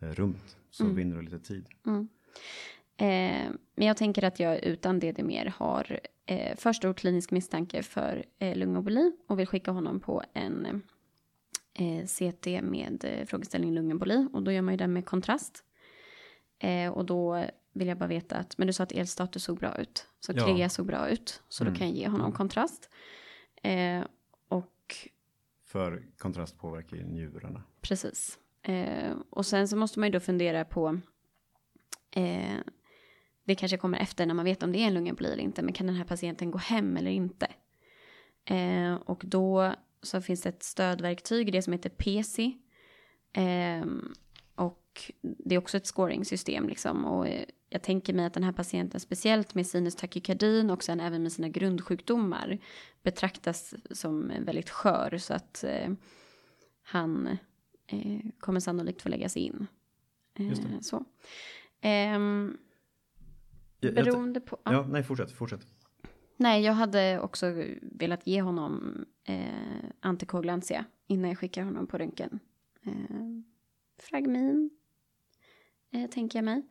[0.00, 0.56] eh, rummet.
[0.70, 0.96] Så Mm.
[0.96, 1.66] vinner du lite tid.
[1.86, 2.08] Mm.
[2.96, 8.24] Eh, men jag tänker att jag utan DD-mer har eh, för stor klinisk misstanke för
[8.38, 10.82] eh, lungemboli och vill skicka honom på en
[11.74, 15.64] eh, CT med eh, frågeställning lungemboli och då gör man ju den med kontrast.
[16.62, 19.76] Eh, och då vill jag bara veta att, men du sa att elstatus såg bra
[19.78, 20.46] ut, så Ja.
[20.46, 21.74] Krea såg bra ut, så Mm.
[21.74, 22.90] då kan jag ge honom kontrast.
[23.62, 24.02] Eh,
[24.48, 24.96] och
[25.64, 27.62] För kontrast påverkar ju njurarna.
[27.80, 28.38] Precis.
[28.62, 31.00] Eh, och sen så måste man ju då fundera på,
[32.10, 32.56] eh,
[33.44, 35.72] det kanske kommer efter när man vet om det är en lungemboli eller inte, men
[35.74, 37.46] kan den här patienten gå hem eller inte?
[38.44, 42.52] Eh, och då så finns det ett stödverktyg, det som heter PC.
[44.94, 47.04] Eh, det är också ett scoringsystem liksom.
[47.04, 51.00] Och eh, jag tänker mig att den här patienten, speciellt med sinus takykardin och sen
[51.00, 52.58] även med sina grundsjukdomar,
[53.02, 55.18] betraktas som väldigt skör.
[55.18, 55.92] Så att eh,
[56.82, 57.26] han
[57.86, 59.66] eh, kommer sannolikt få läggas in.
[60.34, 61.04] Eh, så.
[63.80, 64.58] Jag, beroende på...
[64.64, 64.72] ja.
[64.72, 65.66] ja, nej, fortsätt, fortsätt.
[66.36, 72.38] Nej, jag hade också velat ge honom eh, antikoagulantia innan jag skickar honom på röntgen.
[72.82, 72.92] Eh,
[73.98, 74.70] fragmin,
[75.92, 76.62] eh, tänker jag mig.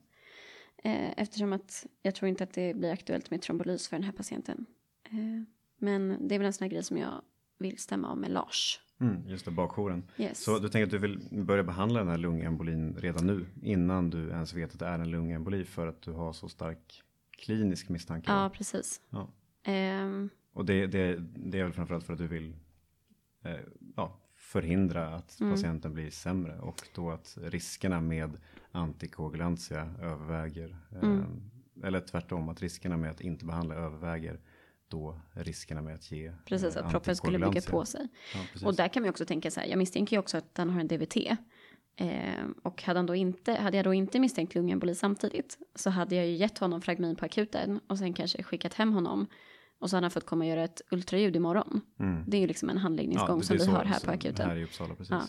[0.84, 4.12] Eh, eftersom att jag tror inte att det blir aktuellt med trombolys för den här
[4.12, 4.66] patienten.
[5.06, 5.44] Eh,
[5.78, 7.22] men det är väl en sån här grej som jag
[7.60, 8.80] vill stämma av med Lars.
[9.00, 10.04] Mm, just det, bakjouren.
[10.18, 10.44] Yes.
[10.44, 14.30] Så du tänker att du vill börja behandla den här lungembolin redan nu innan du
[14.30, 18.32] ens vet att det är en lungemboli för att du har så stark klinisk misstanke?
[18.32, 19.02] Ja, precis.
[19.10, 19.30] Ja.
[19.64, 22.56] Ehm, Och det, det, det är väl framförallt för att du vill
[23.44, 23.60] eh,
[23.96, 24.20] ja,
[24.52, 25.54] förhindra att Mm.
[25.54, 28.38] patienten blir sämre och då att riskerna med
[28.72, 30.78] antikoagulantia överväger.
[30.92, 31.42] Eh, Mm.
[31.84, 34.40] Eller tvärtom, att riskerna med att inte behandla överväger
[34.88, 38.08] då riskerna med att ge precis, eh, att proppen skulle bygga på sig.
[38.34, 38.68] Ja, precis.
[38.68, 40.80] Och där kan man också tänka så här, jag misstänker ju också att han har
[40.82, 41.18] en DVT.
[41.96, 46.16] Eh, och hade, han då inte, hade jag då inte misstänkt lungemboli samtidigt så hade
[46.16, 49.28] jag ju gett honom fragmin på akuten och sen kanske skickat hem honom.
[49.82, 51.82] Och så hade han fått komma och göra ett ultraljud imorgon.
[52.00, 52.24] Mm.
[52.28, 54.50] Det är ju liksom en handläggningsgång det- som vi har här på akuten.
[54.50, 55.12] Här i Uppsala, precis.
[55.12, 55.22] Ja.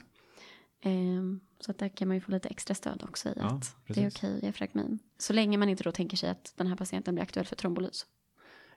[0.91, 3.77] Ehm, så att där kan man ju få lite extra stöd också i Ja, att
[3.87, 4.19] det är precis.
[4.19, 4.99] okej att ge fragmin.
[5.19, 8.07] Så länge man inte då tänker sig att den här patienten blir aktuell för trombolys.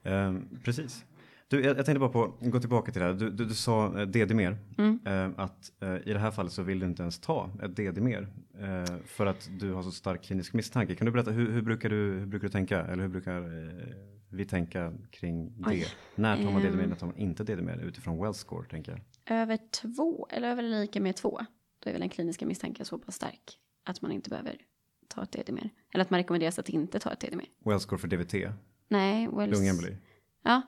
[0.03, 1.05] Ehm, precis.
[1.47, 3.13] Du, jag, jag tänkte bara på, gå tillbaka till det här.
[3.13, 4.57] Du, du, du sa eh, DD-mer.
[4.77, 4.99] Mm.
[5.05, 8.27] Eh, att eh, i det här fallet så vill du inte ens ta ett DD-mer.
[8.59, 10.95] Eh, för att du har så stark klinisk misstanke.
[10.95, 12.81] Kan du berätta, hur, hur, brukar, du, hur brukar du tänka?
[12.85, 13.85] Eller hur brukar eh,
[14.35, 15.69] vi tänka kring det?
[15.69, 15.85] Oj.
[16.15, 16.89] När tar man DD-mer, Ehm.
[16.89, 17.77] när tar man inte DD-mer?
[17.77, 19.01] Utifrån well score tänker jag.
[19.41, 21.39] Över två, eller över eller lika med två,
[21.79, 24.55] då är väl den kliniska misstanken så pass stark att man inte behöver
[25.07, 25.69] ta ett DD mer.
[25.93, 27.45] Eller att man rekommenderas att inte ta ett DD mer.
[27.65, 28.33] Well score för DVT,
[28.87, 29.97] Nej, well, lungemboli.
[30.43, 30.61] Ja,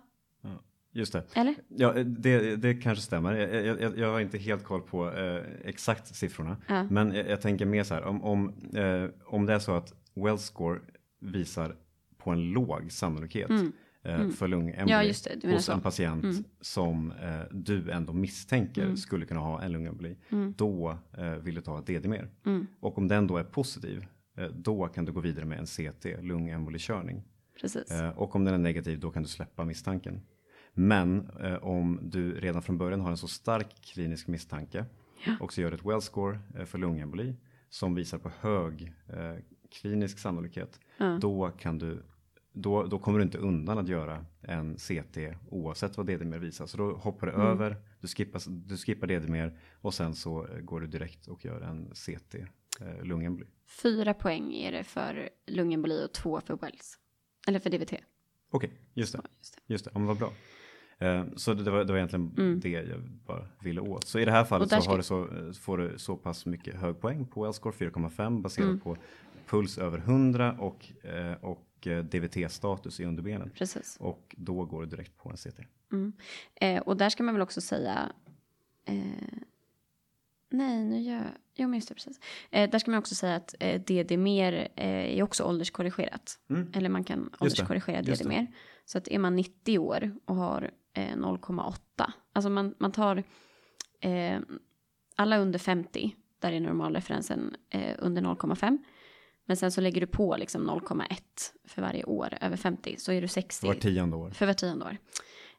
[0.92, 1.24] Just det.
[1.34, 1.56] eller?
[1.68, 3.34] Ja, det, det kanske stämmer.
[3.34, 6.58] Jag, jag, jag- har inte helt koll på eh, exakt siffrorna.
[6.68, 6.84] Ja.
[6.84, 9.94] Men jag, jag tänker mer så här, om, om, eh, om det är så att
[10.14, 10.80] well score
[11.20, 11.76] visar
[12.28, 13.72] på en låg sannolikhet Mm.
[14.04, 14.32] eh, Mm.
[14.32, 14.92] för lungemboli
[15.44, 15.72] Ja, hos så.
[15.72, 16.44] en patient Mm.
[16.62, 18.98] som eh, du ändå misstänker Mm.
[18.98, 20.54] skulle kunna ha en lungemboli, Mm.
[20.58, 22.30] då eh, vill du ta ett DD-mer.
[22.46, 22.68] Mm.
[22.80, 24.06] Och om den då är positiv,
[24.38, 27.24] eh, då kan du gå vidare med en CT, lungembolikörning.
[27.62, 27.92] Precis.
[27.92, 30.22] Eh, och om den är negativ då kan du släppa misstanken.
[30.74, 34.86] Men eh, om du redan från början har en så stark klinisk misstanke
[35.26, 35.34] Ja.
[35.40, 37.36] och så gör ett well score för lungemboli
[37.70, 38.94] som visar på hög
[39.82, 40.80] klinisk sannolikhet,
[41.22, 42.04] då kan du
[42.62, 45.18] då, då kommer du inte undan att göra en CT
[45.50, 46.66] oavsett vad DD-mer visar.
[46.66, 47.48] Så då hoppar du Mm.
[47.48, 51.92] över, du skippar, du skippar DD-mer och sen så går du direkt och gör en
[51.96, 52.36] CT.
[52.82, 53.46] eh, lungemboli.
[53.84, 56.98] Fyra poäng är det för lungemboli och två för Wells.
[57.48, 57.94] Eller för DVT.
[58.52, 59.22] Okej, just det.
[59.40, 59.74] Just det.
[59.74, 60.32] Just det, ja, men vad bra.
[61.00, 62.60] Eh, så det, det, var, det var egentligen Mm.
[62.60, 64.04] det jag bara ville åt.
[64.08, 67.00] Så i det här fallet så, ska- så eh, får du så pass mycket hög
[67.02, 68.80] poäng på L-score 4,5 baserat Mm.
[68.80, 68.98] på
[69.48, 73.50] puls över 100 och, eh, och eh, DVT-status i underbenen.
[73.50, 73.98] Precis.
[74.00, 75.60] Och då går du direkt på en CT.
[75.92, 76.14] Mm.
[76.56, 78.12] Eh, och där ska man väl också säga...
[78.86, 78.96] Eh,
[80.50, 81.32] nej, nu gör jag...
[81.56, 82.20] Jo, men just det, precis.
[82.52, 86.40] Eh, där ska man också säga att eh, DD-mer eh, är också ålderskorrigerat.
[86.50, 86.72] Mm.
[86.74, 88.12] Eller man kan ålderskorrigera det.
[88.12, 88.48] DD-mer.
[88.86, 92.12] Så att är man 90 år och har eh, 0,8.
[92.34, 93.24] Alltså man, man tar
[94.00, 94.40] eh,
[95.16, 96.16] alla under 50.
[96.40, 98.78] Där är normalreferensen eh, under 0,5.
[99.48, 101.18] Men sen så lägger du på liksom 0,1
[101.66, 102.96] för varje år över 50.
[102.98, 103.68] Så är du 60.
[103.68, 104.30] Var tionde år.
[104.32, 104.98] För var tionde år.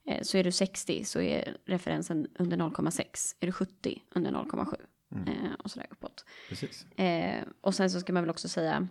[0.06, 3.36] Eh, Så är du 60 så är referensen under 0,6.
[3.40, 4.74] Är du 70 under 0,7.
[5.12, 5.28] Mm.
[5.28, 6.24] Eh, och sådär uppåt.
[6.48, 6.86] Precis.
[6.98, 8.88] Eh, och sen så ska man väl också säga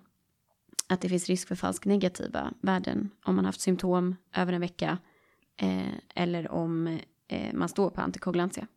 [0.88, 4.97] att det finns risk för falsk negativa värden om man haft symptom över en vecka
[6.15, 6.99] eller om
[7.53, 8.67] man står på antikoagulantia.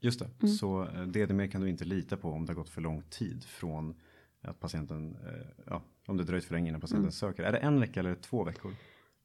[0.00, 0.30] Just det.
[0.42, 0.54] Mm.
[0.54, 3.94] Så DDMer kan du inte lita på om det har gått för lång tid från
[4.42, 7.12] att patienten, eh, ja, om det dröjt för länge innan patienten Mm.
[7.12, 7.42] söker.
[7.42, 8.72] Är det en vecka eller två veckor?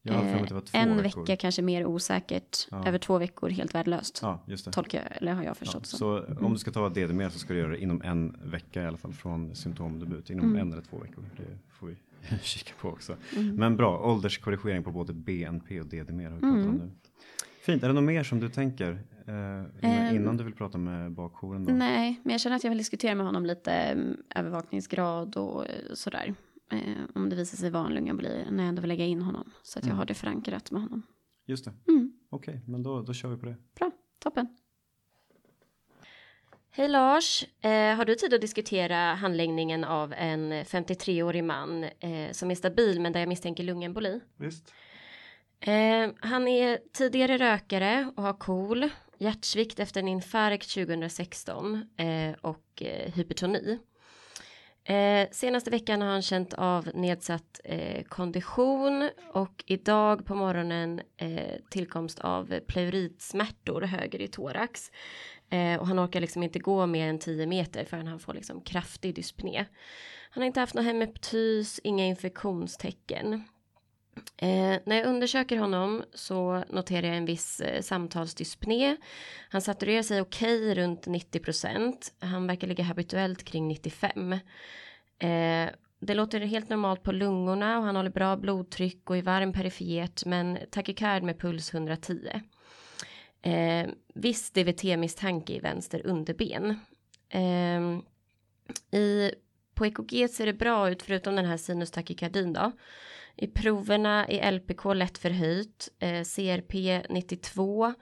[0.06, 1.20] Jag har mig att det var två Eh, en veckor.
[1.20, 2.88] vecka kanske mer osäkert, Ja.
[2.88, 4.18] över två veckor helt värdelöst.
[4.22, 4.72] Ja, just det.
[4.72, 5.96] Tolkar jag, eller har jag Ja, förstått så.
[5.96, 8.86] så om du ska ta DDMer så ska du göra det inom en vecka i
[8.86, 10.30] alla fall från symptomdebut.
[10.30, 10.60] Inom Mm.
[10.60, 11.24] en eller två veckor.
[11.36, 11.96] Det får vi
[12.42, 13.16] kika på också.
[13.36, 13.56] Mm.
[13.56, 16.76] Men bra, ålderskorrigering på både BNP och DDMer har vi pratat om Mm.
[16.76, 16.90] nu.
[17.64, 18.90] Fint, är det något mer som du tänker
[19.26, 21.64] eh, innan, innan du vill prata med bakjouren?
[21.64, 21.72] Då?
[21.72, 25.74] Nej, men jag känner att jag vill diskutera med honom lite mm, övervakningsgrad och eh,
[25.94, 26.34] sådär.
[26.72, 26.78] Eh,
[27.14, 29.50] om det visar sig vara en lungemboli när jag ändå vill lägga in honom.
[29.62, 29.98] Så att jag Mm.
[29.98, 31.02] har det förankrat med honom.
[31.46, 33.56] Just det, Mm, okej, men då, då kör vi på det.
[33.78, 34.46] bra, toppen.
[36.70, 42.50] Hej Lars, eh, har du tid att diskutera handläggningen av en 53-årig man eh, som
[42.50, 44.20] är stabil men där jag misstänker lungemboli?
[44.36, 44.72] Visst.
[45.66, 52.82] Eh, han är tidigare rökare och har KOL, hjärtsvikt efter en infarkt 2016 eh, och
[52.82, 53.78] eh, hypertoni.
[54.84, 61.60] Eh, senaste veckan har han känt av nedsatt eh, kondition och idag på morgonen eh,
[61.70, 64.90] tillkomst av pleuritsmärtor höger i thorax.
[65.50, 68.60] Eh, och han orkar liksom inte gå mer än 10 meter förrän han får liksom
[68.60, 69.64] kraftig dyspné.
[70.30, 73.42] Han har inte haft någon hemeptys, inga infektionstecken.
[74.36, 78.96] Eh, när jag undersöker honom så noterar jag en viss eh, samtalsdyspné.
[79.48, 84.32] Han saturerar sig okej runt 90% Han verkar ligga habituellt kring 95.
[84.32, 85.68] Eh,
[86.00, 90.24] det låter helt normalt på lungorna och han håller bra blodtryck och är varm perifert
[90.24, 92.30] men takykard med puls 110.
[93.42, 96.80] Eh, viss DVT-misstanke i vänster underben.
[97.28, 97.80] Eh,
[98.98, 99.34] i,
[99.74, 102.72] på EKG ser det bra ut förutom den här sinustakikardin då.
[103.36, 107.94] I proverna är LPK lätt förhöjt, eh, CRP 92,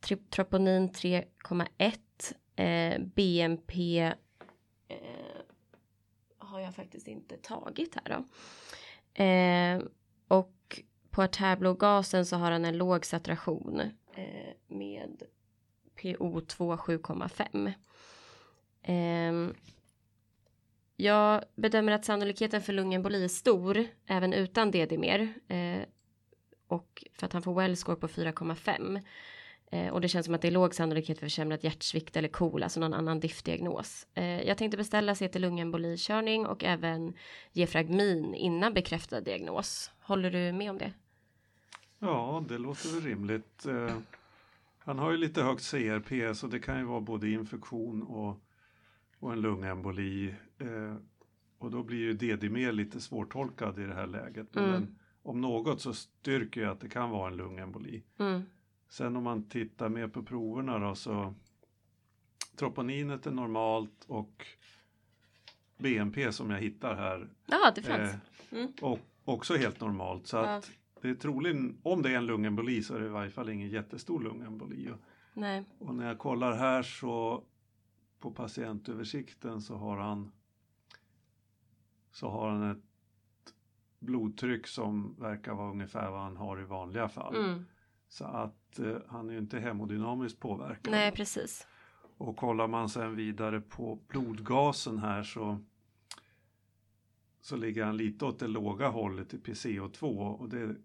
[0.00, 3.98] tri- troponin 3,1, eh, BNP
[4.88, 4.96] eh,
[6.38, 8.24] har jag faktiskt inte tagit här då.
[9.24, 9.82] Eh,
[10.28, 13.80] och på artärblågasen så har han en låg saturation
[14.14, 15.22] eh, med
[16.02, 17.72] PO2 7,5.
[21.02, 25.34] Jag bedömer att sannolikheten för lungemboli är stor även utan DD-mer.
[25.48, 25.82] Eh,
[26.68, 29.02] och för att han får well-score på 4,5.
[29.72, 32.62] Eh, och det känns som att det är låg sannolikhet för försämrad hjärtsvikt eller KOL,
[32.62, 34.06] alltså någon annan diff-diagnos.
[34.14, 37.14] Eh, jag tänkte beställa CT lungembolikörning och även
[37.52, 39.90] ge fragmin innan bekräftad diagnos.
[40.00, 40.92] Håller du med om det?
[41.98, 43.66] Ja, det låter väl rimligt.
[43.66, 43.96] Eh,
[44.78, 48.38] Han har ju lite högt CRP så det kan ju vara både infektion och,
[49.22, 50.34] och en lungemboli.
[50.58, 50.96] Eh,
[51.58, 54.54] Och då blir ju DD-mer lite svårtolkad i det här läget.
[54.54, 54.72] Men Mm.
[54.80, 58.02] den, om något så styrker ju att det kan vara en lungemboli.
[58.18, 58.42] Mm.
[58.88, 61.34] Sen om man tittar mer på proverna då så
[62.56, 64.46] troponinet är normalt och
[65.78, 68.00] BNP som jag hittar här Ja, det fanns.
[68.14, 68.72] eh, Mm.
[68.82, 70.26] och också helt normalt.
[70.26, 70.56] Så Ja.
[70.56, 70.70] att
[71.02, 73.68] det är troligen, om det är en lungemboli så är det i varje fall ingen
[73.68, 74.90] jättestor lungemboli.
[75.34, 75.64] Nej.
[75.78, 77.44] och när jag kollar här så
[78.22, 80.32] på patientöversikten så har han
[82.10, 82.82] så har han ett
[83.98, 87.36] blodtryck som verkar vara ungefär vad han har i vanliga fall.
[87.36, 87.64] Mm.
[88.08, 90.90] Så att eh, han är ju inte hemodynamiskt påverkad.
[90.90, 91.66] Nej, precis.
[92.16, 95.58] Och kollar man sen vidare på blodgasen här så
[97.40, 100.76] så ligger han lite åt det låga hållet i PCO2 och det är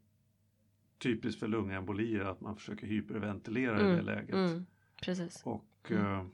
[0.98, 4.36] typiskt för lungembolier att man försöker hyperventilera i det läget.
[4.36, 4.66] Mm.
[5.02, 5.42] Precis.
[5.46, 6.04] Och Mm.
[6.20, 6.26] eh,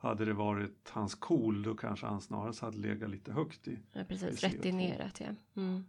[0.00, 3.78] hade det varit hans KOL då kanske han snarast hade legat lite högt i.
[3.92, 4.52] Ja, precis, I CO2.
[4.56, 5.26] retinerat ja.
[5.62, 5.84] Mm.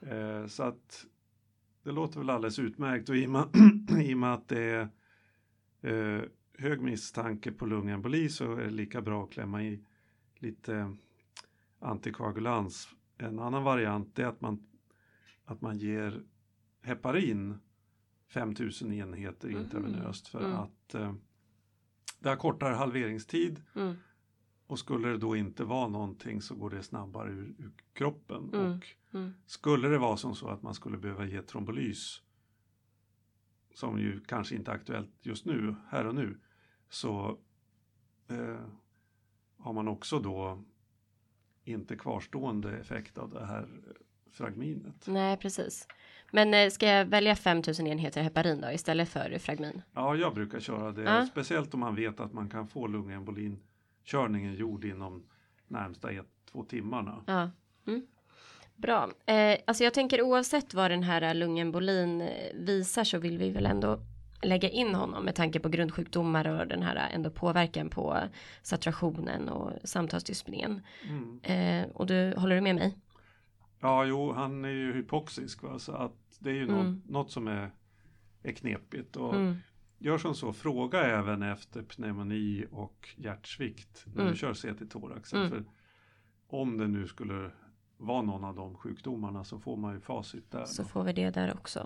[0.00, 1.06] Eh, så att
[1.82, 3.48] det låter väl alldeles utmärkt och i och med,
[4.02, 4.88] i och med att det är
[5.80, 6.22] eh,
[6.58, 9.84] hög misstanke på lungemboli så är det lika bra att klämma i
[10.36, 10.96] lite
[11.78, 12.88] antikoagulans.
[13.18, 14.66] En annan variant är att man,
[15.44, 16.22] att man ger
[16.82, 17.58] heparin
[18.28, 19.60] 5000 enheter Mhm.
[19.62, 20.58] intravenöst för Mm.
[20.58, 21.14] att eh,
[22.22, 23.94] det har kortare halveringstid Mm.
[24.66, 28.50] och skulle det då inte vara någonting så går det snabbare ur, ur kroppen.
[28.54, 28.72] Mm.
[28.76, 29.34] Och Mm.
[29.46, 32.22] skulle det vara som så att man skulle behöva ge trombolys
[33.74, 36.38] som ju kanske inte är aktuellt just nu, här och nu,
[36.88, 37.38] så
[38.28, 38.60] eh,
[39.56, 40.64] har man också då
[41.64, 43.92] inte kvarstående effekt av det här eh,
[44.30, 45.06] fragminet.
[45.06, 45.88] Nej, precis.
[46.34, 49.82] Men eh, ska jag välja 5000 enheter heparin då istället för fragmin?
[49.92, 51.26] Ja, jag brukar köra det, Ja.
[51.26, 53.58] speciellt om man vet att man kan få lungembolin
[54.04, 55.22] körningen gjord inom
[55.68, 57.24] närmsta ett, två timmarna.
[57.26, 57.50] Ja.
[57.86, 58.06] Mm.
[58.76, 59.10] Bra.
[59.26, 63.66] Eh, alltså jag tänker oavsett vad den här lungembolin eh, visar så vill vi väl
[63.66, 63.98] ändå
[64.42, 68.18] lägga in honom med tanke på grundsjukdomar och den här ändå påverkan på
[68.62, 70.80] saturationen och samtalsdyspningen.
[71.08, 71.40] Mm.
[71.42, 72.98] Eh, och du, håller du med mig?
[73.80, 75.78] Ja, jo, han är ju hypoxisk, va?
[75.78, 76.76] så att det är ju Mm.
[76.94, 77.70] något, något som är,
[78.42, 79.16] är knepigt.
[79.16, 79.56] Och Mm.
[79.98, 84.32] Gör som så, fråga även efter pneumoni och hjärtsvikt när Mm.
[84.32, 85.36] du kör CT-thoraxen.
[85.36, 85.50] Mm.
[85.50, 85.64] För
[86.48, 87.50] om det nu skulle
[87.96, 90.64] vara någon av de sjukdomarna så får man ju facit där.
[90.64, 90.88] Så då.
[90.88, 91.78] får vi det där också.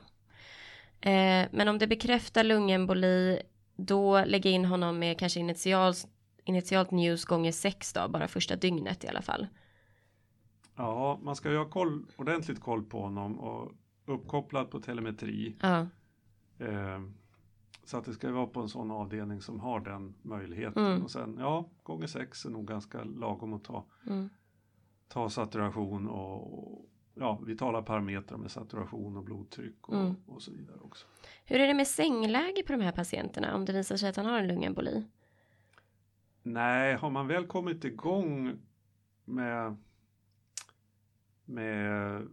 [1.01, 3.43] Eh, men om det bekräftar lungemboli
[3.77, 6.09] då lägga in honom med kanske initialt,
[6.45, 9.47] initialt news gånger sex då, bara första dygnet i alla fall.
[10.77, 13.73] Ja, man ska ju ha koll, ordentligt koll på honom och
[14.07, 15.57] uppkopplad på telemetri.
[15.61, 15.87] Ja,
[16.59, 17.01] Eh,
[17.85, 20.87] så att det ska vara på en sån avdelning som har den möjligheten.
[20.87, 21.03] Mm.
[21.03, 23.85] Och sen, ja, gånger sex är nog ganska lagom att ta.
[24.07, 24.29] mm.
[25.09, 30.15] ta saturation och, och ja, vitala parametrar med saturation och blodtryck och, Mm.
[30.27, 31.07] och så vidare också.
[31.45, 34.27] Hur är det med sängläge på de här patienterna om det visar sig att han
[34.27, 35.05] har en lungemboli?
[36.43, 38.59] Nej, har man väl kommit igång
[39.25, 39.77] med,
[41.45, 42.29] med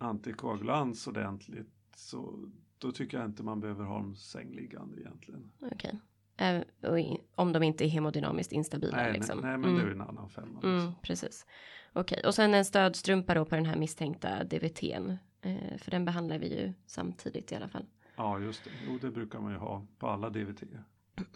[0.00, 5.50] antikoagulans ordentligt så då tycker jag inte man behöver ha dem sängliggande egentligen.
[5.72, 6.00] Okej.
[6.36, 6.60] Eh,
[6.90, 9.38] och i- om de inte är hemodynamiskt instabila Nej, liksom.
[9.38, 9.82] nej, nej, men mm.
[9.82, 10.52] det är en annan femma.
[10.52, 10.78] liksom.
[10.78, 11.46] Mm, precis.
[11.92, 15.16] Okej, och sen en stödstrumpa då på den här misstänkta DVTn.
[15.42, 17.86] Eh, för den behandlar vi ju samtidigt i alla fall.
[18.16, 18.70] Ja, just det.
[18.86, 20.62] Jo, det brukar man ju ha på alla DVT.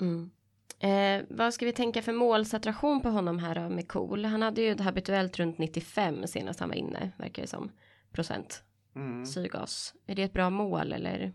[0.00, 0.30] Mm.
[0.78, 4.24] Eh, vad ska vi tänka för målsaturation på honom här då med KOL?
[4.24, 7.70] Han hade ju ett habituellt runt 95 senast han var inne, verkar det som.
[8.14, 8.64] Procent
[8.96, 9.26] Mm.
[9.26, 9.94] syrgas.
[10.06, 11.32] Är det ett bra mål eller?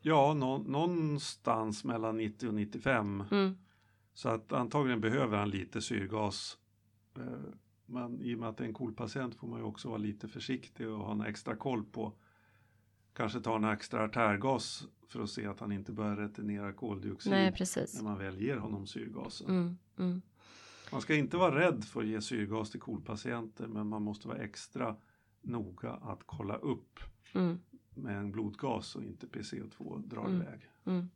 [0.00, 3.24] Ja, nå, någonstans mellan 90 och 95.
[3.30, 3.56] Mm.
[4.12, 6.58] Så att antagligen behöver han lite syrgas.
[7.16, 7.22] Eh,
[7.86, 10.28] Men i och med att det är en KOL-patient får man ju också vara lite
[10.28, 12.12] försiktig och ha en extra koll på.
[13.12, 17.52] Kanske ta en extra artärgas för att se att han inte börjar retinera koldioxid Nej,
[17.52, 17.94] precis.
[17.96, 19.48] när man väl ger honom syrgasen.
[19.50, 20.22] Mm, mm.
[20.92, 24.38] Man ska inte vara rädd för att ge syrgas till KOL-patienter men man måste vara
[24.38, 24.96] extra
[25.42, 26.98] noga att kolla upp
[27.34, 27.60] Mm.
[27.94, 30.42] med en blodgas och inte PCO2 drar Mm.
[30.42, 30.60] iväg.
[30.86, 31.10] Mm.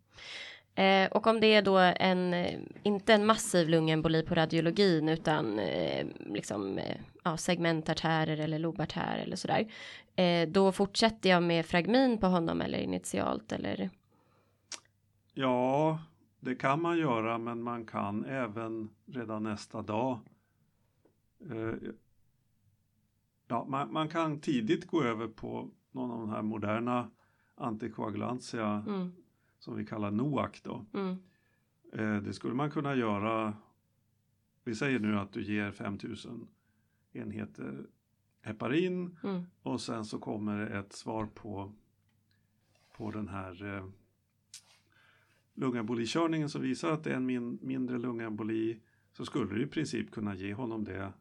[0.77, 5.59] Eh, och om det är då en, eh, inte en massiv lungemboli på radiologin utan
[5.59, 9.67] eh, liksom eh, ja, segmentartärer eller lobartär eller sådär.
[10.17, 13.91] Eh, då fortsätter jag med fragmin på honom eller initialt eller?
[15.35, 15.99] Ja,
[16.41, 20.19] det kan man göra men man kan även redan nästa dag.
[23.47, 27.11] Ja, man, man kan tidigt gå över på någon av de här moderna
[27.55, 29.13] antikoagulantia Mm,
[29.59, 30.87] som vi kallar NOAC då.
[30.95, 31.17] mm,
[31.93, 33.55] Eh, det skulle man kunna göra.
[34.65, 36.49] Vi säger nu att du ger 5000
[37.13, 37.87] enheter
[38.43, 41.73] heparin mm, och sen så kommer det ett svar på,
[42.97, 43.87] på den här eh,
[45.55, 48.81] lungembolikörningen som visar att det är en min, mindre lungemboli
[49.13, 51.13] så skulle du i princip kunna ge honom det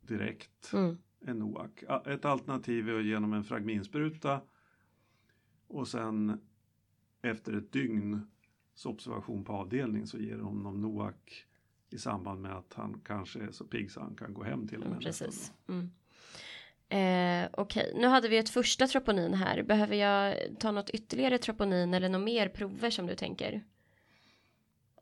[0.00, 1.70] direkt, mm, en NOAC.
[2.06, 4.40] Ett alternativ är att genom en fragminspruta
[5.66, 6.40] och sen
[7.22, 11.14] efter ett dygns observation på avdelning så ger de honom NOAC
[11.90, 14.78] i samband med att han kanske är så pigg så han kan gå hem till
[14.78, 15.52] och mm, med nästa precis.
[15.68, 15.90] Mm.
[16.88, 19.62] Eh, Okej, nu hade vi ett första troponin här.
[19.62, 23.64] Behöver jag ta något ytterligare troponin eller något mer prover som du tänker?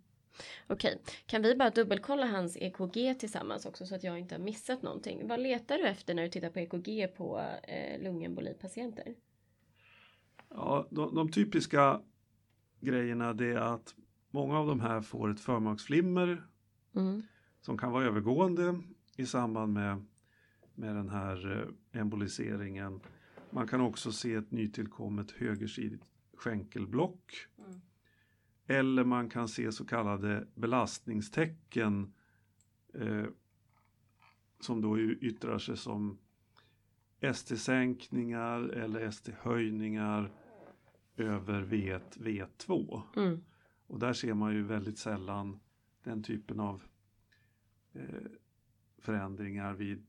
[0.66, 4.82] Okej, kan vi bara dubbelkolla hans EKG tillsammans också så att jag inte har missat
[4.82, 5.28] någonting?
[5.28, 9.14] Vad letar du efter när du tittar på EKG på eh, lungembolipatienter?
[10.48, 12.00] Ja, de, de typiska
[12.80, 13.94] grejerna det är att
[14.30, 16.46] många av de här får ett förmaksflimmer
[16.96, 17.22] Mm.
[17.60, 18.80] Som kan vara övergående
[19.16, 20.04] i samband med,
[20.74, 23.00] med den här eh, emboliseringen.
[23.50, 26.04] Man kan också se ett nytillkommet högersidigt
[26.36, 27.46] skänkelblock.
[27.58, 27.80] Mm.
[28.66, 32.12] Eller man kan se så kallade belastningstecken
[32.94, 33.24] eh,
[34.60, 36.18] som då yttrar sig som
[37.20, 40.32] ST-sänkningar eller ST-höjningar
[41.16, 43.02] över V1, V2.
[43.16, 43.44] Mm.
[43.86, 45.60] Och där ser man ju väldigt sällan
[46.04, 46.82] den typen av
[48.98, 50.06] förändringar vid,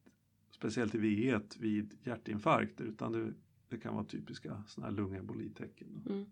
[0.52, 3.34] speciellt i V1 vid hjärtinfarkter utan det,
[3.70, 6.06] det kan vara typiska sådana här lungembolitecken.
[6.10, 6.26] Mm.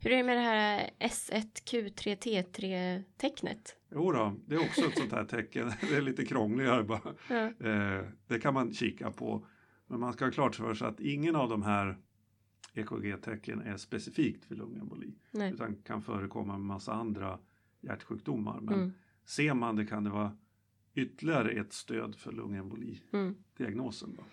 [0.00, 3.76] Hur är det med det här S1Q3T3 tecknet?
[3.92, 7.14] Jo då, det är också ett sånt här tecken, det är lite krångligare bara.
[7.30, 7.66] Ja.
[7.68, 9.46] Eh, det kan man kika på.
[9.86, 11.98] Men man ska ha klart för sig att ingen av de här
[12.74, 15.52] EKG-tecken är specifikt för lungemboli Nej.
[15.52, 17.38] utan kan förekomma med massa andra
[17.80, 18.60] hjärtsjukdomar.
[18.60, 18.92] Men Mm.
[19.24, 20.36] ser man det kan det vara
[20.94, 24.10] ytterligare ett stöd för lungemboli-diagnosen.
[24.10, 24.24] Mm.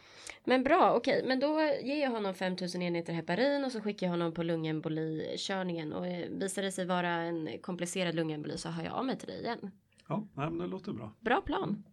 [0.43, 4.11] Men bra, okej, men då ger jag honom 5000 enheter heparin och så skickar jag
[4.11, 8.93] honom på lungemboli-körningen och eh, visar det sig vara en komplicerad lungemboli så hör jag
[8.93, 9.71] av mig till dig igen.
[10.07, 11.13] Ja, nej, men det låter bra.
[11.19, 11.83] Bra plan.